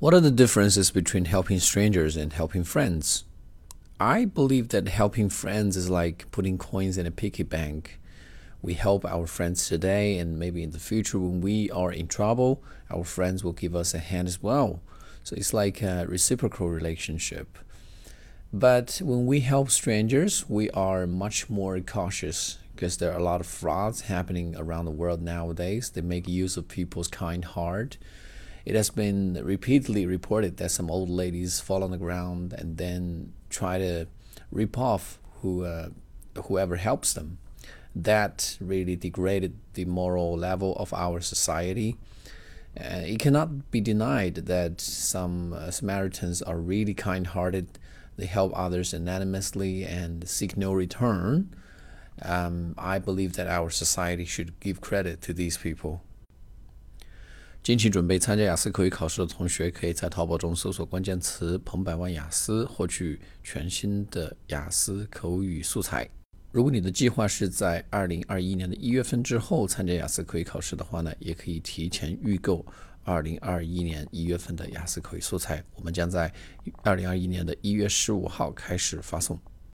[0.00, 3.22] What are the differences between helping strangers and helping friends?
[4.00, 8.00] I believe that helping friends is like putting coins in a piggy bank.
[8.60, 12.60] We help our friends today, and maybe in the future, when we are in trouble,
[12.90, 14.80] our friends will give us a hand as well.
[15.22, 17.56] So it's like a reciprocal relationship.
[18.52, 23.40] But when we help strangers, we are much more cautious because there are a lot
[23.40, 25.90] of frauds happening around the world nowadays.
[25.90, 27.96] They make use of people's kind heart.
[28.64, 33.32] It has been repeatedly reported that some old ladies fall on the ground and then
[33.50, 34.06] try to
[34.50, 35.90] rip off who, uh,
[36.46, 37.38] whoever helps them.
[37.94, 41.96] That really degraded the moral level of our society.
[42.78, 47.78] Uh, it cannot be denied that some uh, Samaritans are really kind hearted.
[48.16, 51.54] They help others anonymously and seek no return.
[52.22, 56.02] Um, I believe that our society should give credit to these people.
[57.64, 66.06] 近期准备参加雅思口语考试的同学，可以在淘宝中搜索关键词“彭百万雅思”，获取全新的雅思口语素材。
[66.52, 72.62] 如果你的计划是在二零二一年的一月份之后参加雅思口语考试的话呢，也可以提前预购
[73.02, 75.64] 二零二一年一月份的雅思口语素材。
[75.74, 76.30] 我们将在
[76.82, 79.40] 二零二一年的一月十五号开始发送。